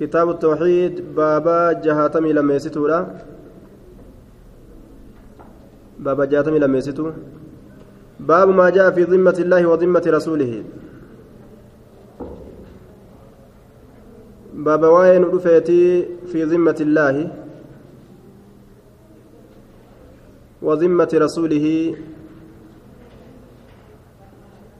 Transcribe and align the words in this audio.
كتاب 0.00 0.30
التوحيد 0.30 1.14
بابا 1.16 1.72
جهاتمي 1.72 2.32
لما 2.32 2.54
يستورا 2.54 3.00
بابا 5.98 6.24
جهاتمي 6.24 6.58
لما 6.58 6.78
يستو 6.78 7.10
باب 8.20 8.48
ما 8.48 8.70
جاء 8.70 8.90
في 8.90 9.02
ذمة 9.04 9.36
الله 9.38 9.66
وذمة 9.66 10.02
رسوله. 10.06 10.64
بابا 14.54 14.88
وين 14.88 15.22
رفيتي 15.24 16.06
في 16.32 16.44
ذمة 16.44 16.76
الله 16.80 17.28
وذمة 20.62 21.08
رسوله. 21.14 21.96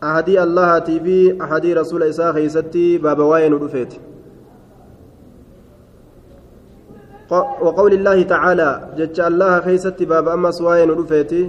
أحدي 0.02 0.42
الله 0.42 0.78
تي 0.78 1.00
في 1.00 1.42
أحدي 1.42 1.74
رسول 1.74 2.02
إساء 2.02 2.32
خيستي 2.32 2.98
بابا 2.98 3.24
وين 3.24 3.54
رفيتي. 3.54 4.00
وقول 7.30 7.92
الله 7.92 8.22
تعالى 8.22 8.80
جج 8.96 9.20
الله 9.20 9.60
خيست 9.60 10.02
باب 10.02 10.28
أما 10.28 10.50
سواين 10.50 10.90
رفيتي 10.90 11.48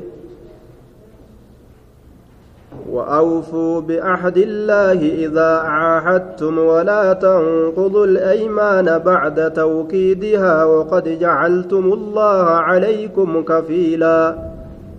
وأوفوا 2.90 3.82
بعهد 3.82 4.38
الله 4.38 5.00
إذا 5.26 5.58
عاهدتم 5.58 6.58
ولا 6.58 7.14
تنقضوا 7.14 8.06
الأيمان 8.06 8.98
بعد 8.98 9.54
توكيدها 9.54 10.64
وقد 10.66 11.20
جعلتم 11.20 11.94
الله 11.94 12.44
عليكم 12.44 13.44
كفيلا. 13.44 14.36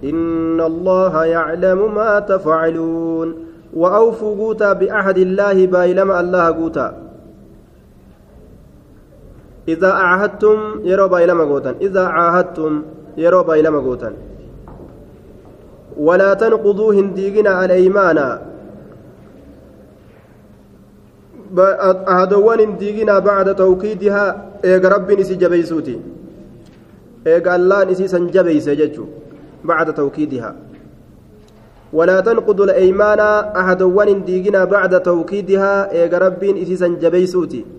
إن 0.04 0.60
الله 0.60 1.24
يعلم 1.24 1.94
ما 1.94 2.20
تفعلون. 2.20 3.34
وأوفوا 3.74 4.36
قوتا 4.36 4.72
بعهد 4.72 5.18
الله 5.18 5.66
بايلما 5.66 6.20
الله 6.20 6.46
قوتا. 6.52 7.07
إذا 9.68 9.90
عاهدتم 9.92 10.58
يرو 10.84 11.08
بايلما 11.08 11.44
قوتا 11.44 11.74
إذا 11.80 12.04
عاهدتم 12.06 12.82
يرو 13.16 13.42
بايلما 13.42 13.78
قوتا 13.78 14.12
ولا 15.96 16.34
تنقضوا 16.34 16.94
هنديقنا 16.94 17.64
الأيمان 17.64 18.38
أهدوان 22.08 22.60
هنديقنا 22.60 23.18
بعد 23.18 23.56
توكيدها. 23.56 24.24
إيق 24.64 24.84
رب 24.86 25.08
نسي 25.12 25.34
جبيسوتي. 25.34 25.96
إيق 27.26 27.46
الله 27.52 27.84
نسي 27.84 28.08
سنجبيس 28.08 28.68
ججو 28.68 29.04
بعد 29.64 29.94
توكيدها. 29.94 30.50
ولا 31.92 32.20
تنقضوا 32.20 32.64
الأيمان 32.64 33.20
أهدوان 33.56 34.08
هنديقنا 34.08 34.64
بعد 34.64 35.02
توكيدها. 35.02 35.92
إيق 35.92 36.14
رب 36.14 36.44
نسي 36.44 36.76
سنجبيسوتي. 36.76 37.77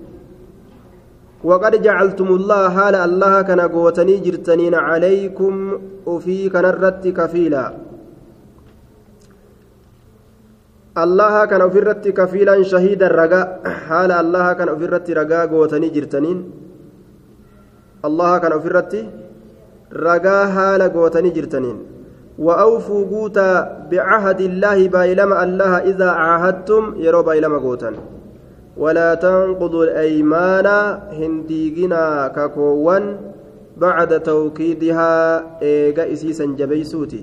وقد 1.43 1.81
جعلتم 1.81 2.27
الله 2.27 2.69
حال 2.69 2.95
الله 2.95 3.41
كان 3.41 3.59
قوتني 3.59 4.17
جرتنين 4.17 4.75
عليكم 4.75 5.53
وفي 6.05 6.49
كان 6.49 6.65
الرت 6.65 7.07
كفيلا. 7.07 7.73
الله 10.97 11.45
كان 11.45 11.69
في 11.69 11.79
الرت 11.79 12.07
كفيلا 12.07 12.63
شهيدا 12.63 13.07
رجاء. 13.07 13.47
حال 13.87 14.11
الله 14.11 14.53
كان 14.53 14.69
في 14.77 14.85
الرت 14.85 15.07
رجاء 15.11 15.47
قوتني 15.47 15.89
جرتنين. 15.89 16.51
الله 18.05 18.37
كان 18.37 18.59
في 18.59 18.67
الرت 18.67 18.93
رجاء 19.93 20.47
حال 20.47 20.81
قوتني 20.81 21.29
جرتنين. 21.29 21.77
وأوفوا 22.39 23.05
قوتا 23.05 23.51
بعهد 23.91 24.41
الله 24.41 24.87
بايلما 24.87 25.43
الله 25.43 25.77
إذا 25.77 26.09
عاهدتم 26.09 26.83
يرو 26.97 27.23
بايلما 27.23 27.57
قوتا 27.57 28.18
ولا 28.79 29.09
تنقضوا 29.23 29.83
الأيمان 29.83 30.67
هنديقنا 31.19 32.03
ككوان 32.35 33.03
بعد 33.77 34.11
توكيدها 34.23 35.13
إيجا 35.61 36.03
إسيسا 36.13 36.45
جبيسوتي. 36.59 37.21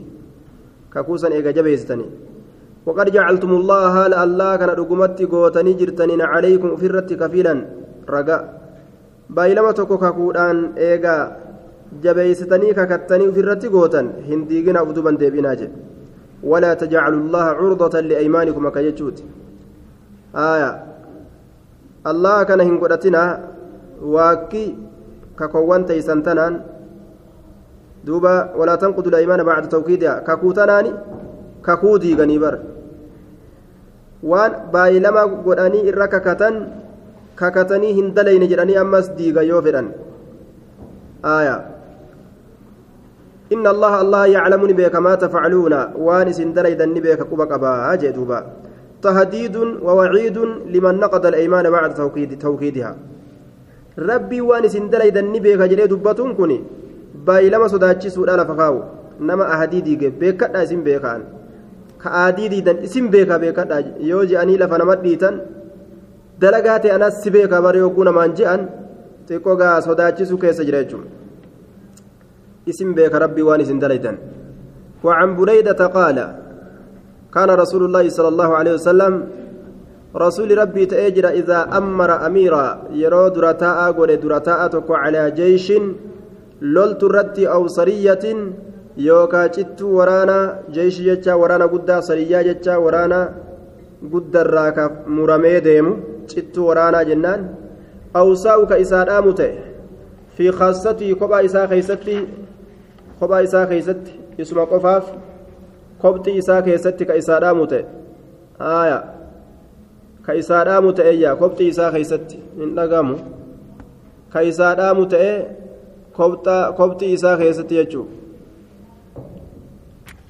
ككوسا 0.93 1.29
إيجا 1.33 1.51
جبيستني. 1.51 2.07
وقد 2.87 3.07
جعلتم 3.17 3.51
الله 3.61 3.83
هال 3.97 4.15
الله 4.15 4.51
كان 4.57 4.69
رقمتي 4.81 5.25
قوتني 5.33 5.73
جرتنين 5.81 6.21
عليكم 6.33 6.77
في 6.77 6.87
الرت 6.87 7.11
كفيلا. 7.13 7.55
رقا. 8.15 8.39
بايلما 9.31 9.73
توكو 9.73 9.97
ككودان 9.99 10.57
إيجا 10.79 11.17
جبيستني 12.05 12.69
ككتني 12.79 13.33
في 13.33 13.41
الرت 13.41 13.65
قوتن 13.75 14.07
هنديقنا 14.29 14.81
أبدوبا 14.81 15.11
ديبيناجي 15.11 15.69
ولا 16.51 16.75
تجعلوا 16.75 17.21
الله 17.21 17.47
عرضة 17.59 17.95
لأيمانكم 18.01 18.69
كيجوت 18.69 19.19
آية. 20.37 20.71
Allah 22.11 22.39
kana 22.49 22.65
hin 22.69 22.79
godhatina 22.83 23.23
waakki 24.15 24.65
kakowwan 25.41 25.85
teeysan 25.91 26.23
tanaan 26.27 26.63
duuba 28.07 28.35
walaa 28.59 28.81
tanqudu 28.83 29.11
laymaana 29.17 29.45
bacda 29.49 29.73
tawkiidiha 29.75 30.15
kakuu 30.29 30.53
tanaani 30.59 30.93
kakuu 31.69 31.99
diiganii 32.03 32.41
bar 32.45 32.55
waan 34.33 34.53
baay'ilama 34.75 35.23
godhanii 35.47 35.87
irra 35.93 36.09
kakatan 36.15 36.61
kakatanii 37.41 37.95
hin 37.99 38.13
dalayne 38.19 38.47
jedhanii 38.53 38.79
ammas 38.85 39.11
diiga 39.19 39.49
yoo 39.53 39.63
fedhan 39.69 39.91
aya 41.39 41.57
إن 43.47 43.63
الله 43.67 44.01
الله 44.01 44.27
يعلمني 44.27 44.73
بك 44.73 44.95
ما 44.99 45.15
تفعلون 45.15 45.75
وان 45.95 46.29
سن 46.35 46.51
دليدني 46.51 47.01
بك 47.01 47.21
قبك 47.31 47.53
أبا 47.53 47.95
جدوبا 48.03 48.39
تهديد 49.07 49.57
ووعيد 49.87 50.37
لمن 50.73 50.95
نقض 51.05 51.25
الأيمان 51.27 51.65
بعد 51.77 51.91
توكيد 52.01 52.31
توكيدها. 52.45 52.93
ربي 54.09 54.41
وان 54.49 54.65
سندلي 54.75 55.11
دني 55.17 55.39
بيك 55.45 55.63
جري 55.71 55.87
دبتون 55.93 56.31
كوني. 56.39 56.59
باي 57.27 57.49
لما 57.53 57.67
صداتشي 57.73 58.09
سودا 58.11 58.35
لفقاو 58.39 58.75
نما 59.29 59.45
أهديدي 59.55 59.95
بيكا 60.21 60.47
اسم 60.63 60.81
بيكان. 60.87 61.21
كأديدي 62.03 62.61
دن 62.67 62.77
اسم 62.87 63.05
بيكا 63.15 63.37
بيكا 63.43 63.65
يوجي 64.11 64.37
أني 64.43 64.55
لفنمت 64.61 65.01
ديتن. 65.07 65.35
دلقاتي 66.41 66.89
أنا 66.97 67.09
سبيكا 67.11 67.61
بريو 67.65 67.91
كونا 67.97 68.11
مانجئن 68.11 68.61
تيكوغا 69.27 69.81
صداتشي 69.87 70.25
سوكيس 70.31 70.61
جريجم 70.69 71.03
اسم 72.69 72.89
بيك 72.95 73.15
ربي 73.15 73.43
وان 73.43 73.65
سندلي 73.65 73.99
دن 74.05 74.17
وعن 75.05 75.31
بريدة 75.37 75.81
قال 75.97 76.19
كان 77.35 77.51
رسول 77.51 77.85
الله 77.85 78.09
صلى 78.09 78.29
الله 78.29 78.51
عليه 78.57 78.73
وسلم 78.75 79.13
رسول 80.17 80.59
ربي 80.59 80.87
تأجر 80.87 81.29
إذا 81.29 81.69
أمر 81.79 82.27
أميرا 82.27 82.83
يرو 82.93 83.29
درتاء 83.29 83.93
قول 83.93 84.17
درتاء 84.17 84.67
تكو 84.67 84.95
على 84.95 85.31
جيش 85.31 85.73
لولت 86.61 87.03
الرد 87.05 87.39
أو 87.41 87.69
سرية 87.69 88.25
يوكا 88.97 89.47
جت 89.47 89.83
ورانا 89.83 90.59
جيش 90.73 91.01
جتا 91.01 91.35
ورانا 91.35 91.67
قدا 91.67 92.01
سرية 92.01 92.43
جتا 92.43 92.77
ورانا 92.77 93.21
قدا 94.13 94.41
الراكا 94.41 94.85
مرمي 95.07 95.61
ديمو 95.61 95.97
جت 96.29 96.59
ورانا 96.59 97.03
جنان. 97.03 97.55
أو 98.17 98.35
ساوك 98.35 98.73
إسان 98.73 99.09
آمته 99.09 99.53
في 100.37 100.51
خاصتي 100.53 101.15
كبا 101.15 101.45
إسا 101.45 101.67
خيستي 101.67 102.27
كبا 103.21 103.45
إسا 103.45 103.67
خيستي 103.67 104.13
اسم 104.41 104.61
قفاف. 104.61 105.05
Kobxi 106.03 106.37
isaa 106.41 106.63
keessatti 106.63 107.07
ka 107.07 107.15
isaa 107.15 107.41
dhaamu 107.41 107.67
ta'e 107.67 107.85
aaya 108.61 108.99
ka 110.27 110.35
isaa 110.35 110.65
dhaamu 110.65 110.93
ta'eeyya 110.93 111.37
kobxi 111.37 111.69
isaa 111.73 111.91
keessatti 111.95 112.43
hin 112.59 112.75
dhagamu 112.77 113.17
ka 114.33 114.43
isaa 114.43 114.75
dhaamu 114.75 115.07
ta'e 115.15 115.33
kobxi 116.77 117.13
isaa 117.13 117.37
keessatti 117.43 117.81
jechuun 117.81 118.09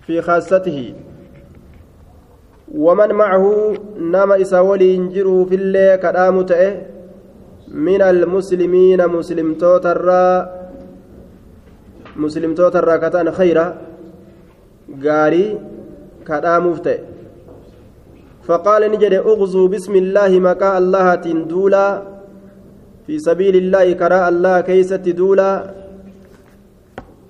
fi 0.06 0.20
khaasatihi 0.28 0.86
waman 2.86 3.12
macahu 3.22 3.52
nama 3.98 4.38
isa 4.38 4.62
waliin 4.62 5.08
jiruufillee 5.14 5.98
ka 5.98 6.12
dhaamu 6.12 6.44
ta'e 6.44 6.68
min 7.88 8.02
almuslimiina 8.02 9.08
muslimtootarraa 9.08 10.48
muslimtootarraa 12.16 12.98
ka 12.98 13.10
ta'an 13.10 13.32
khayra 13.32 13.85
gaarii 14.88 15.50
kadhaamuuf 16.24 16.80
ta'e. 16.88 17.16
فقال 18.46 18.82
نجد 18.92 19.14
اغزوا 19.30 19.68
بسم 19.74 19.94
الله 20.02 20.32
مكاء 20.48 20.74
الله 20.78 21.06
دولا 21.54 21.88
في 23.06 23.18
سبيل 23.18 23.54
الله 23.62 23.86
كراء 24.00 24.24
الله 24.28 24.60
كيست 24.60 25.06
دولا 25.20 25.50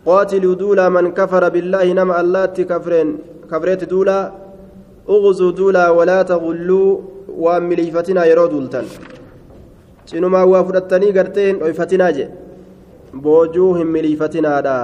قاتلوا 0.07 0.55
دولا 0.55 0.87
من 0.97 1.05
كفر 1.19 1.43
بالله 1.55 1.87
نما 1.99 2.21
الله 2.21 2.47
كفرين 2.71 3.09
كفريت 3.51 3.83
دولا 3.93 4.21
اغزوا 5.09 5.53
دولا 5.61 5.85
ولا 5.97 6.19
تغلوا 6.31 6.91
وامليفتنا 7.43 8.23
يرو 8.31 8.47
دولتن 8.55 8.87
cinumaa 10.07 10.47
waa 10.47 10.63
fudhattanii 10.67 11.13
garteen 11.17 11.57
dhoyfatinaa 11.61 12.13
je 12.17 12.27
boojuu 13.25 13.71
hin 13.79 13.89
miliifatinaadha 13.95 14.77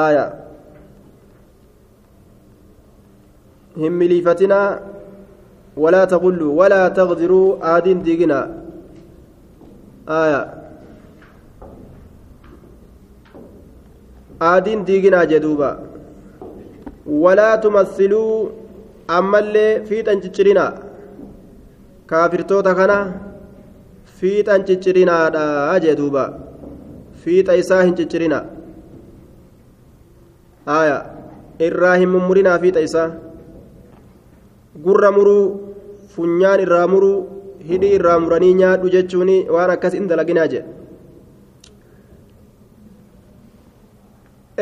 aya 0.00 0.24
hin 3.82 3.98
miliifatinaa 4.02 4.68
walaa 5.84 6.06
taqullu 6.12 6.52
walaa 6.60 6.86
taqdiruu 6.98 7.48
aadiin 7.72 8.04
diigina 8.06 8.38
aya 10.20 10.40
aadiin 14.50 14.86
diiginaa 14.88 15.26
jedhuuba 15.34 15.70
walaa 17.24 17.54
tumassiluu 17.66 18.32
ammallee 19.18 19.70
fiixan 19.90 20.20
ciccirinaa 20.24 20.72
kaafirtoota 22.12 22.74
kana 22.80 22.98
fiixan 24.18 24.64
ciccirinaadha 24.68 25.78
jedhuuba 25.86 26.24
fiixa 27.22 27.56
isaa 27.62 27.82
hin 27.82 27.94
ciccirina 28.00 28.38
aya 30.78 30.98
irraa 31.68 31.94
hin 32.02 32.12
mummurinaa 32.14 32.58
fiixa 32.64 32.84
isaa 32.88 33.08
gurra 34.84 35.10
muruu 35.16 35.44
funyaan 36.14 36.60
irraa 36.64 36.86
muruu 36.92 37.16
hidhii 37.68 37.94
irraa 37.98 38.18
muranii 38.24 38.54
nyaadhu 38.60 38.90
jechuun 38.96 39.30
waan 39.54 39.70
akkas 39.76 39.94
hin 39.98 40.08
dalaginaa 40.10 40.46
jedhe 40.54 40.68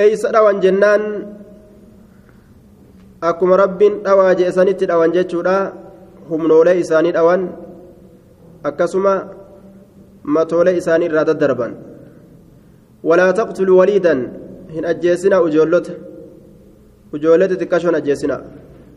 eeysa 0.05 0.33
dhawan 0.35 0.61
jennaan 0.65 1.03
akkuma 3.31 3.57
rabbiin 3.63 4.01
dhawaa 4.07 4.35
je'esanitti 4.41 4.87
dhawan 4.91 5.13
jechuudha 5.17 5.57
humnoolee 6.31 6.77
isaanii 6.85 7.13
dhawan 7.17 7.43
akkasuma 8.71 9.15
matoolee 10.37 10.77
isaanii 10.81 11.07
irraa 11.11 11.25
daddarban 11.31 11.73
walaa 13.11 13.33
taqtuluu 13.41 13.79
waliidan 13.81 14.21
hin 14.75 14.85
ajjeesina 14.93 15.41
ujoollota 15.47 15.93
ujoollota 17.17 17.55
xiqqashoon 17.63 17.95
ajjeesina 18.01 18.37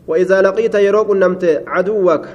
وإذا 0.07 0.41
لقيت 0.41 0.75
يروق 0.75 1.11
نمت 1.11 1.63
عدوك. 1.67 2.25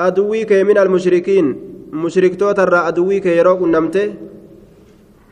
أدويك 0.00 0.52
من 0.52 0.78
المشركين. 0.78 1.56
مشرك 1.92 2.36
توتر 2.40 2.88
أدويك 2.88 3.26
يروق 3.26 3.62
نمت 3.62 4.12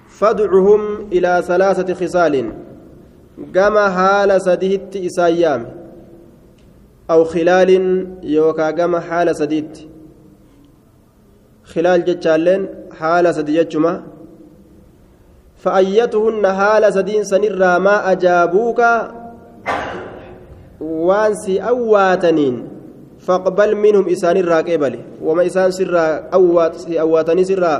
فادعهم 0.08 0.80
إلى 1.12 1.42
ثلاثة 1.46 1.94
خصال. 1.94 2.52
كما 3.54 3.88
حال 3.90 4.42
سديت 4.42 4.96
إسايام. 4.96 5.80
أو 7.10 7.24
خلال 7.24 7.70
يوكا 8.22 8.70
كما 8.70 9.00
حال 9.00 9.36
سديت 9.36 9.78
خلال 11.64 12.04
جتشالين 12.04 12.66
حال 12.98 13.34
سديتشما 13.34 14.02
فأيتهن 15.56 16.52
حال 16.52 16.92
سدين 16.92 17.24
سنرا 17.24 17.78
ما 17.78 18.12
أجابوك 18.12 18.80
waan 20.80 21.36
si 21.44 21.60
awwaataniin 21.72 22.56
faqbal 23.26 23.74
minhum 23.76 24.08
isaanirraa 24.08 24.62
qeebale 24.68 25.00
wama 25.20 25.44
isaan 25.44 25.72
sirraa 25.72 26.30
si 26.76 26.98
awwaatanii 26.98 27.44
sirraa 27.44 27.78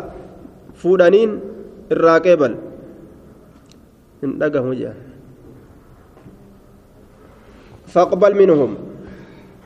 fuudhaniin 0.83 1.33
irraa 1.91 2.21
qeebal 2.21 2.55
hin 4.23 4.37
dhagahu 4.43 4.77
jedhan 4.77 5.09
faqbal 7.97 8.37
minhum 8.43 8.77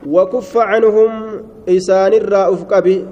وكف 0.05 0.57
عنهم 0.57 1.41
إسان 1.69 2.13
الراء 2.13 2.53
أفقبي 2.53 3.05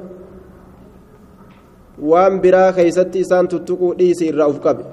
وان 2.01 2.41
برا 2.41 2.71
خيست 2.71 3.15
إسان 3.17 3.47
تتقو 3.47 3.93
ديسي 3.93 4.29
الراء 4.29 4.49
أفقبي 4.49 4.83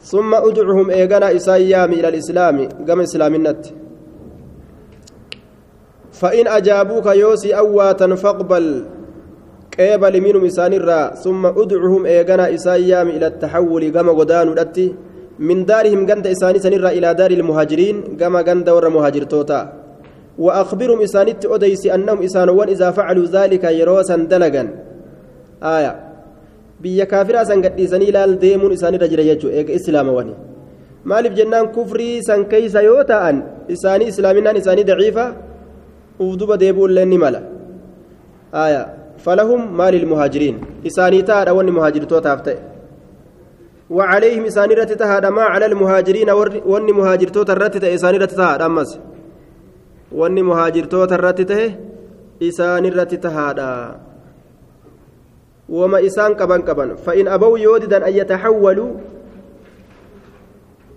ثم 0.00 0.34
أدعهم 0.34 0.90
إيغانا 0.90 1.36
إسان 1.36 1.92
إلى 1.92 2.08
الإسلام 2.08 2.68
قم 2.88 3.00
إسلام 3.00 3.34
النت 3.34 3.66
فإن 6.20 6.44
أجابوك 6.48 7.06
يوسي 7.06 7.50
أواتا 7.56 8.14
فاقبل. 8.14 8.66
قبل 9.80 10.14
منهم 10.20 10.44
إسان 10.44 10.72
ثم 11.24 11.42
أدعهم 11.46 12.02
إيغانا 12.06 12.54
إسايام 12.54 13.08
إلى 13.16 13.26
التحول 13.26 13.82
كما 13.88 14.12
غدان 14.12 14.48
الأتي 14.52 14.86
من 15.38 15.64
دارهم 15.64 16.00
غند 16.08 16.26
إساني 16.26 16.58
سنرا 16.58 16.90
إلى 16.90 17.08
دار 17.14 17.30
المهاجرين 17.30 17.96
كما 18.20 18.40
غند 18.40 18.68
ور 18.68 18.88
مهاجر 18.88 19.24
توتا. 19.32 19.60
وأخبرهم 20.38 21.00
إسانيت 21.00 21.46
أديسي 21.46 21.94
أنهم 21.94 22.18
إسانوان 22.22 22.68
إذا 22.68 22.90
فعلوا 22.90 23.26
ذلك 23.36 23.64
يروسا 23.64 24.16
دلقا 24.16 24.64
آية. 25.62 26.10
biyya 26.80 27.06
kaafiraa 27.06 27.44
san 27.44 27.60
gadhiisanii 27.60 28.08
ilaal 28.08 28.38
deemuun 28.40 28.72
isaanirra 28.72 29.08
jira 29.12 29.24
jechuudha 29.24 29.56
eega 29.60 29.72
islaama 29.78 30.12
wani 30.18 30.34
maaliif 31.12 31.34
jennaan 31.38 31.68
kufrii 31.76 32.22
san 32.28 32.44
keeysa 32.52 32.82
yoo 32.88 33.02
ta'an 33.10 33.42
isaanii 33.74 34.08
islaaminaan 34.12 34.56
isaanii 34.62 34.86
ufduba 36.24 36.56
deebi'ullee 36.56 37.06
ni 37.12 37.18
mala. 37.18 37.40
Falahum 39.24 39.62
maali 39.78 39.98
lmuhaajiriin 40.04 40.60
isaanii 40.90 41.22
tahaadha 41.30 41.56
wanni 41.58 41.72
muhaajirtootaaf 41.78 42.42
ta'e. 42.48 42.60
وعليهم 43.90 44.44
إسان 44.44 44.70
رت 44.70 44.92
تهاد 44.92 45.26
ما 45.26 45.42
على 45.42 45.66
المهاجرين 45.66 46.30
ون 46.66 46.92
مهاجر 46.92 47.28
توت 47.28 47.50
الرت 47.50 47.84
إسان 47.84 48.14
رت 48.14 48.34
تهاد 48.34 48.62
أمس 48.62 48.90
ون 50.12 50.42
مهاجر 50.42 50.84
توت 50.84 51.12
الرت 51.12 51.40
ته 51.40 51.74
إسان 52.42 52.86
رت 52.86 53.14
تهاد 53.14 53.60
وما 55.68 56.06
إسان 56.06 56.34
كبن 56.34 56.60
كبن 56.62 56.94
فإن 56.94 57.28
أبوا 57.28 57.58
يوددا 57.58 58.08
أن 58.08 58.12
يتحولوا 58.14 58.90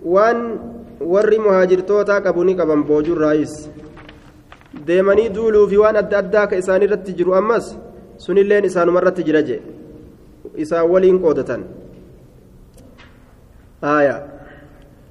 وان 0.04 0.38
ور 1.00 1.38
مهاجر 1.38 1.78
توتا 1.78 2.18
كبني 2.18 2.54
كبن 2.54 2.82
بوجو 2.82 3.12
الرئيس 3.12 3.70
deemanii 4.86 5.28
duuluu 5.28 5.68
fi 5.68 5.76
waan 5.76 5.96
adda 5.96 6.18
addaa 6.18 6.46
ka 6.46 6.56
isaan 6.56 6.82
irratti 6.82 7.12
jiru 7.18 7.34
ammas 7.34 7.76
sunilleen 8.26 8.64
isaanuma 8.64 9.00
irratti 9.00 9.22
jira 9.24 9.42
jee. 9.42 9.62
Isaan 10.56 10.90
waliin 10.90 11.18
qoodatan. 11.24 11.64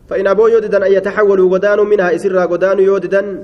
فإن 0.09 0.27
أبوا 0.27 0.49
يوددا 0.49 0.87
أن 0.87 0.91
يتحولوا 0.91 1.49
غدانوا 1.53 1.85
منها 1.85 2.15
إسرا 2.15 2.45
غدانوا 2.45 2.83
يوددا 2.83 3.43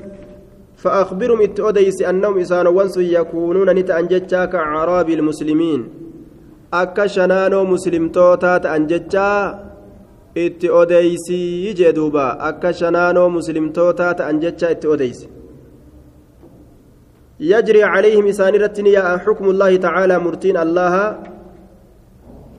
فأخبرهم 0.77 1.41
إتؤديس 1.41 2.01
أنهم 2.01 2.37
إسان 2.39 2.67
وانسوا 2.67 3.01
يكونون 3.01 3.69
نتأنججا 3.69 4.45
كأعراب 4.45 5.09
المسلمين 5.09 5.87
أكا 6.73 7.07
شنانو 7.07 7.63
مسلم 7.63 8.09
توتات 8.09 8.65
أنججا 8.65 9.59
إتؤديسي 10.37 11.65
يجدوبا 11.65 12.49
أكا 12.49 12.71
شنانو 12.71 13.29
مسلم 13.29 13.69
توتات 13.69 14.21
أنججا 14.21 14.71
إتؤديسي 14.71 15.38
يجري 17.39 17.83
عليهم 17.83 18.27
إسان 18.27 18.53
رتنيا 18.55 19.17
حكم 19.17 19.49
الله 19.49 19.75
تعالى 19.75 20.19
مرتين 20.19 20.57
الله 20.57 20.93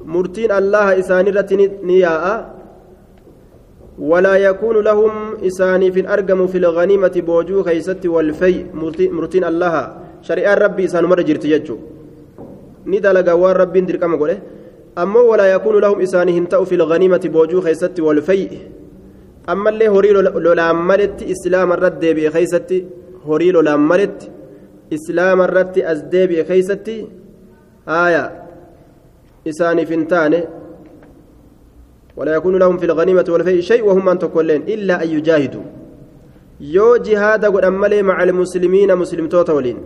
مرتين 0.04 0.52
الله 0.52 0.98
إسان 0.98 1.26
رتنيا 1.28 2.16
ولا 4.00 4.34
يكون 4.36 4.76
لهم 4.88 5.12
إسان 5.48 5.90
في 5.90 6.00
الأرقم 6.00 6.46
في 6.46 6.58
الغنيمة 6.58 7.14
بوجو 7.26 7.62
خيست 7.62 8.06
والفي 8.06 8.64
مرتين 9.12 9.44
الله. 9.44 9.76
شريعة 10.22 10.54
ربي 10.54 10.84
إسان 10.84 11.04
مر 11.04 11.20
جرت 11.20 11.44
يجو. 11.44 11.76
ندلق 12.86 13.28
وان 13.32 13.54
ربي 13.60 13.80
دركم 13.80 14.16
قوله. 14.16 14.38
أما 14.98 15.20
ولا 15.20 15.46
يكون 15.54 15.80
لهم 15.80 16.00
إسان 16.00 16.28
هنتأ 16.28 16.64
في 16.64 16.74
الغنيمة 16.74 17.24
بوجو 17.24 17.60
خيست 17.60 18.00
والفي. 18.00 18.48
أما 19.52 19.70
اللي 19.70 19.88
هوري 19.88 20.10
لولاملت 20.12 21.22
إسلام 21.22 21.72
الرد 21.72 22.04
بخيست 22.16 22.70
هوري 23.26 23.50
لولاملت 23.50 24.30
islaama 24.90 25.44
irratti 25.48 25.84
as 25.92 26.02
deebi'e 26.12 26.44
keeysatti 26.44 26.96
aaya 27.86 28.24
isaaniif 29.44 29.90
ولا 32.16 32.34
يكون 32.34 32.58
لهم 32.58 32.76
في 32.78 32.86
الغنيمة 32.86 33.24
والفيء 33.28 33.60
شيء 33.60 33.84
وهم 33.84 34.08
أن 34.08 34.18
تقولين 34.18 34.62
إلا 34.62 35.02
أن 35.02 35.08
يجاهدوا 35.08 35.62
يو 36.60 36.96
جهاد 36.96 37.44
قد 37.44 37.64
أملي 37.64 38.02
مع 38.02 38.22
المسلمين 38.22 38.96
مسلم 38.96 39.28
توتولين 39.28 39.78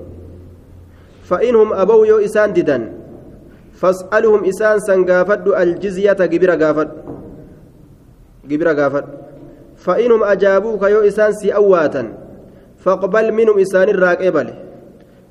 فإنهم 1.25 1.73
أبوا 1.73 2.07
يو 2.07 2.19
إسان 2.19 2.53
ددا 2.53 2.93
فاسألهم 3.75 4.45
إسان 4.45 4.79
سنقافد 4.81 5.49
الجزية 5.49 6.13
قبر 6.13 6.51
قافد 6.51 6.89
قبر 8.51 8.69
قافد 8.81 9.05
فإنهم 9.77 10.23
أجابوك 10.25 10.83
يو 10.83 11.01
إسان 11.01 11.33
سي 11.33 11.55
أواتا 11.55 12.03
فاقبل 12.79 13.33
منهم 13.33 13.59
إسان 13.59 13.89
الراقبل 13.89 14.49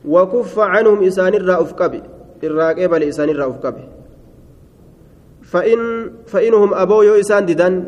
وكف 0.05 0.59
عنهم 0.59 1.03
إسان 1.03 1.33
الرأف 1.33 1.73
كبي 1.73 2.01
الراقبل 2.43 3.03
إسان 3.03 3.29
الرأف 3.29 3.55
كبي 3.63 3.85
فإن 5.41 5.79
فإنهم 6.27 6.73
أبوا 6.73 7.03
يو 7.03 7.13
إسان 7.19 7.45
ددان 7.45 7.85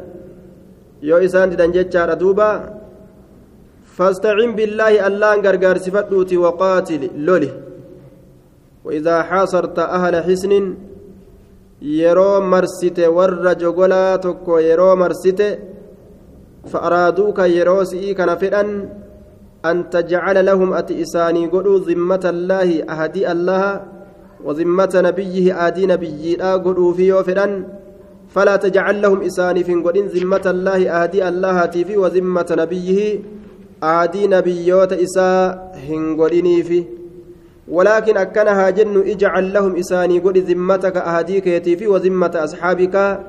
يو 1.03 1.17
إسان 1.17 1.49
ددان 1.49 1.71
جتشار 1.71 2.13
دوبا. 2.13 2.51
فاستعن 3.95 4.51
بالله 4.55 5.07
الله 5.07 5.35
غرغر 5.41 5.77
صفتوتي 5.77 6.37
وقاتل 6.37 7.09
لولي. 7.15 7.51
وإذا 8.85 9.23
حاصرت 9.23 9.79
أهل 9.79 10.23
حسن 10.23 10.75
yeroo 11.81 12.41
marsite 12.41 13.07
warra 13.07 13.55
jogolaa 13.55 14.17
tokko 14.17 14.59
yeroo 14.59 14.95
marsite 14.95 15.59
fa'araaduuka 16.71 17.47
yeroo 17.47 17.85
si'ii 17.85 18.15
an 19.69 19.83
tajcala 19.89 20.45
lahum 20.49 20.73
ati 20.79 21.01
isaanii 21.05 21.47
godhuu 21.57 21.83
zimmata 21.89 22.29
allaahi 22.35 22.83
ahadii 22.87 23.25
allaha 23.35 23.73
وذمة 24.45 24.93
نبيه 24.95 25.67
آدي 25.67 25.85
نبيي 25.85 26.35
قدوا 26.35 26.93
في 26.93 27.07
يوفدان 27.07 27.67
فلا 28.29 28.55
تجعل 28.55 29.01
لهم 29.01 29.21
إساني 29.21 29.63
في 29.63 29.73
قدين 29.73 30.05
ذمة 30.05 30.41
الله 30.45 31.03
آدي 31.03 31.27
الله 31.27 31.67
في 31.67 31.97
وذمة 31.97 32.45
نبيه 32.51 33.19
آدي 33.83 34.27
نبيوت 34.27 34.93
إساء 34.93 35.79
هنقديني 35.89 36.63
في 36.63 36.83
ولكن 37.67 38.17
أكنها 38.17 38.69
جن 38.69 39.03
إجعل 39.07 39.53
لهم 39.53 39.75
إساني 39.75 40.19
قد 40.19 40.37
ذمتك 40.37 40.97
آدي 40.97 41.41
كيتي 41.41 41.77
في 41.77 41.87
وذمة 41.87 42.31
أصحابك 42.35 43.19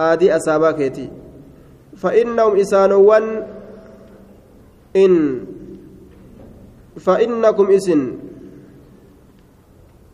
آدي 0.00 0.36
أصابك 0.36 0.92
فإنهم 1.96 2.56
إسانوان 2.56 3.46
إن 4.96 5.40
فإنكم 7.02 7.66
إسن 7.70 8.00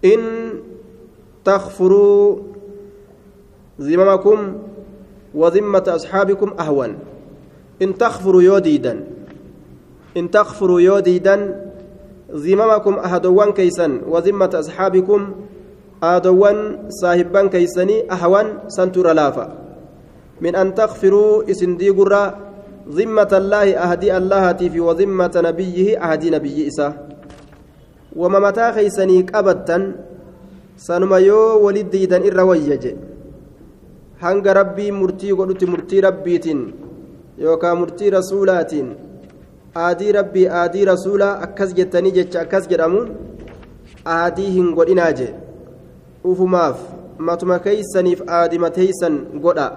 إن 0.05 0.21
تغفروا 1.45 2.37
ذممكم 3.81 4.39
وذمة 5.35 5.85
أصحابكم 5.89 6.55
أهون. 6.61 6.99
إن 7.83 7.95
تغفروا 7.99 8.43
يوديدا 8.43 9.05
إن 10.17 10.31
تغفروا 10.31 10.81
يوديدا 10.81 11.37
ذممكم 12.33 12.95
أهدوان 12.99 13.53
كيسا 13.53 14.01
وذمة 14.09 14.51
أصحابكم 14.55 15.21
أهدوان 16.03 16.89
صاحبان 16.89 17.49
كيسني 17.49 18.13
أهون 18.13 18.47
سنتر 18.69 19.13
لافا. 19.13 19.47
من 20.41 20.57
أن 20.57 20.75
تغفروا 20.75 21.51
إسن 21.51 21.77
ديقرا 21.77 22.48
ذمة 22.89 23.29
الله 23.33 23.77
أهدي 23.85 24.17
الله 24.17 24.53
في 24.53 24.81
وذمة 24.81 25.35
نبيه 25.37 26.01
أهدي 26.01 26.31
نبي 26.31 26.73
mataa 28.19 28.73
keeysanii 28.73 29.23
qabattan 29.23 29.95
sanuma 30.77 31.19
yoo 31.21 31.63
walit 31.63 31.91
diidan 31.93 32.25
irra 32.25 32.45
wayya 32.45 32.77
je 32.83 32.97
hanga 34.23 34.55
rabbii 34.59 34.91
murtii 35.01 35.37
godhutti 35.39 35.67
murtii 35.73 36.01
rabbiitiin 36.01 36.61
yookaan 37.39 37.79
murtii 37.79 38.11
rasuulaatiin 38.11 38.89
aadii 39.85 40.13
rabbii 40.19 40.49
aadii 40.61 40.85
rasuulaa 40.93 41.39
akkas 41.47 41.75
jettanii 41.79 42.17
jecha 42.19 42.41
akkas 42.41 42.69
jedhamuun 42.73 43.13
aadii 44.17 44.51
hin 44.57 44.73
godhinaa 44.79 45.13
je 45.21 45.29
ufumaaf 46.25 46.81
matuma 47.19 47.59
keeysaniif 47.67 48.23
aadima 48.41 48.71
teeysan 48.79 49.21
godha 49.45 49.69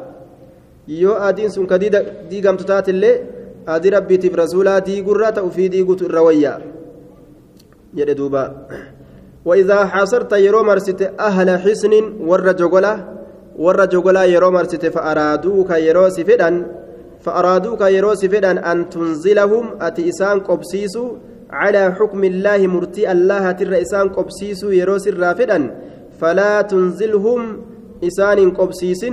yoo 0.87 1.15
aadiin 1.27 1.51
sun 1.51 1.67
ka 1.67 1.77
diigamtu 1.79 2.63
taatillee 2.63 3.15
aadii 3.67 3.95
rabbiitiif 3.97 4.35
rasuulaa 4.35 4.79
diigurraa 4.81 5.31
ta'u 5.31 5.51
fi 5.51 5.69
diigutu 5.69 6.05
irra 6.05 6.21
wayyaa 6.27 6.59
jedhe 7.93 8.15
duuba. 8.15 8.43
وإذا 9.45 9.85
حاصرت 9.85 10.33
يرو 10.33 10.63
مرسيت 10.63 11.01
أهل 11.19 11.49
حسن 11.59 11.93
ور 12.29 12.51
جغلا 12.51 12.93
ور 13.57 13.85
جغلا 13.85 14.23
يرو 14.25 14.51
مرسيت 14.51 14.85
فأرادوك 14.85 15.69
يرو 15.71 16.09
سفدان 16.09 16.55
فأرادوك 17.25 17.81
يرو 17.81 18.13
سفدان 18.15 18.57
أن 18.57 18.89
تنزلهم 18.89 19.65
أتي 19.81 20.09
إسان 20.09 20.39
قبسيسو 20.39 21.05
على 21.49 21.91
حكم 21.97 22.23
الله 22.23 22.67
مرتي 22.67 23.11
الله 23.11 23.51
تر 23.51 23.81
إسان 23.81 24.09
قبسيسو 24.09 24.71
يرو 24.71 24.97
سرافدا 24.97 25.59
فلا 26.19 26.61
تنزلهم 26.61 27.41
إسان 28.03 28.51
قبسيس 28.51 29.03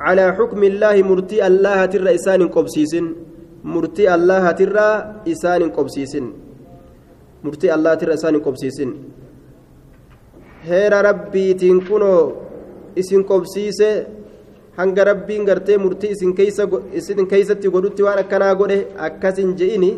على 0.00 0.32
حكم 0.36 0.62
الله 0.62 1.02
مرتي 1.02 1.46
الله 1.46 1.86
تر 1.92 2.06
إسان 2.14 2.48
قبسيس 2.48 2.92
مرتي 3.64 4.14
الله 4.14 4.44
تر 4.58 4.76
إسان 5.32 5.62
قبسيس 5.76 6.14
murtii 7.42 7.70
allaatirra 7.70 8.14
isaan 8.18 8.34
hin 8.34 8.42
qobsiisin 8.42 8.92
heera 10.68 11.02
rabbiitiin 11.02 11.80
kunoo 11.88 12.22
isin 12.96 13.24
qobsiise 13.24 13.90
hanga 14.78 15.04
rabbiin 15.10 15.44
gartee 15.46 15.78
murtii 15.78 16.10
isin 16.16 17.26
keeysatti 17.32 17.70
godhutti 17.76 18.02
waan 18.06 18.18
akkanaa 18.24 18.54
godhe 18.54 18.78
akkasin 19.08 19.54
je'ini 19.60 19.90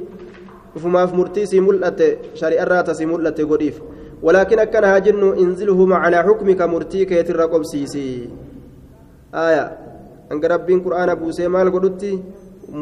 ufumaaf 0.76 1.14
murtii 1.20 1.46
sii 1.52 1.64
mul'atte 1.68 2.08
shari'arraa 2.42 2.82
tasii 2.90 3.10
mul'atte 3.14 3.48
godhiif 3.52 3.80
ولكن 4.22 4.58
أكن 4.58 4.84
هاجن 4.84 5.22
انزلهم 5.38 5.92
على 5.92 6.22
حكمك 6.22 6.62
مرتي 6.62 7.04
كيتر 7.04 7.40
قبسيسي 7.40 8.28
آية 9.34 9.64
أنك 10.32 10.44
ربين 10.44 10.78
قرآن 10.84 11.08
أبو 11.16 11.30
سيمال 11.30 11.66
قدوتي 11.74 12.12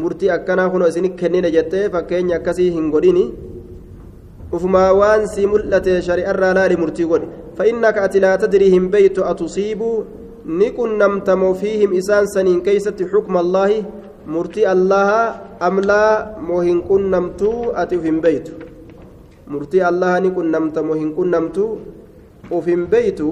مرتي 0.02 0.34
أكنا 0.34 0.68
خنو 0.68 0.84
إسنك 0.90 1.12
كنين 1.20 1.46
جتة 1.56 1.88
فكين 1.88 2.30
يكسي 2.30 2.66
هنقوديني 2.76 3.24
ufumaa 4.52 4.92
waan 4.96 5.26
sii 5.28 5.46
mul'ate 5.52 5.94
shari'arraa 6.06 6.54
laali 6.58 6.76
murtii 6.82 7.06
godhe 7.10 7.26
fa'innaka 7.56 8.02
ati 8.06 8.20
laa 8.24 8.36
tadrii 8.42 8.70
hin 8.74 8.86
beeytu 8.94 9.24
atusiibuu 9.30 9.96
ni 10.60 10.68
qunnamtamoo 10.78 11.50
fiihim 11.62 11.92
isaan 11.98 12.28
saniin 12.34 12.62
keeysatti 12.68 13.08
xukma 13.10 13.42
allaahi 13.44 13.76
murtii 14.34 14.64
allaha 14.74 15.18
amlaa 15.68 16.12
moo 16.48 16.60
hin 16.68 16.80
qunnamtuu 16.90 17.58
ati 17.82 17.98
uf 18.00 18.06
hin 18.10 18.20
beeytu 18.26 18.52
murtii 19.56 19.84
allaha 19.90 20.20
ni 20.26 20.30
qunnamtamoo 20.38 20.96
hin 21.02 21.12
qunnamtuu 21.18 21.70
uf 22.60 22.72
hin 22.72 22.86
beeytu 22.94 23.28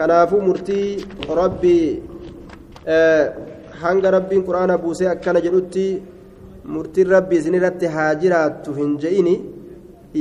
kanaafuu 0.00 0.42
murtii 0.48 0.86
rabbii 1.42 1.86
hanga 3.82 4.10
rabbiin 4.16 4.42
quraana 4.48 4.78
buusee 4.78 5.08
akkana 5.14 5.40
jedhutti 5.46 5.86
murtiin 6.74 7.08
rabbii 7.14 7.38
isinirratti 7.42 7.86
haa 7.96 8.14
jiraattu 8.22 8.74
hin 8.74 8.98
je'ini 9.04 9.34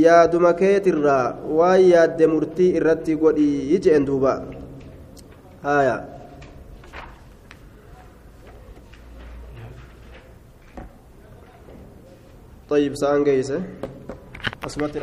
yaaduma 0.06 0.54
keetirraa 0.62 1.26
waan 1.58 1.82
yaadde 1.94 2.28
murtii 2.34 2.70
irratti 2.80 3.16
godhii 3.24 3.80
jeen 3.88 4.06
duuba 4.08 4.34
haya 5.64 5.98
طيب 12.70 12.96
سأنجيسه 12.96 13.62
أسمعت 14.66 14.98